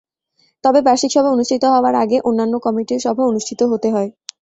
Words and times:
তবে 0.63 0.79
বার্ষিক 0.83 1.11
সভা 1.13 1.29
অনুষ্ঠিত 1.31 1.63
হওয়ার 1.73 1.95
আগে 2.03 2.17
অন্যান্য 2.21 2.55
কমিটির 2.65 3.03
সভা 3.05 3.23
অনুষ্ঠিত 3.31 3.61
হতে 3.71 3.87
হয়। 3.95 4.09